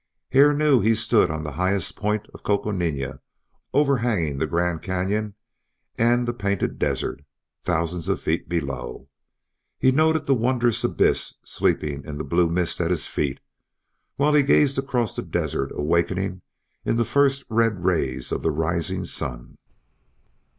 Hare 0.31 0.51
knew 0.55 0.79
he 0.81 0.95
stood 0.95 1.29
on 1.29 1.43
the 1.43 1.51
highest 1.51 1.95
point 1.95 2.27
of 2.33 2.41
Coconina 2.41 3.19
overhanging 3.71 4.39
the 4.39 4.47
Grand 4.47 4.81
Canyon 4.81 5.35
and 5.95 6.27
the 6.27 6.33
Painted 6.33 6.79
Desert, 6.79 7.23
thousands 7.63 8.09
of 8.09 8.19
feet 8.19 8.49
below. 8.49 9.09
He 9.77 9.91
noted 9.91 10.25
the 10.25 10.33
wondrous 10.33 10.83
abyss 10.83 11.35
sleeping 11.45 12.03
in 12.03 12.17
blue 12.17 12.49
mist 12.49 12.81
at 12.81 12.89
his 12.89 13.05
feet, 13.05 13.41
while 14.15 14.33
he 14.33 14.41
gazed 14.41 14.79
across 14.79 15.13
to 15.13 15.21
the 15.21 15.27
desert 15.27 15.71
awakening 15.75 16.41
in 16.83 16.95
the 16.95 17.05
first 17.05 17.43
red 17.47 17.83
rays 17.85 18.31
of 18.31 18.41
the 18.41 18.49
rising 18.49 19.05
sun. 19.05 19.59